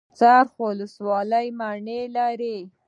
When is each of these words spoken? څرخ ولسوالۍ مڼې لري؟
څرخ 0.19 0.47
ولسوالۍ 0.65 1.47
مڼې 1.59 1.99
لري؟ 2.15 2.57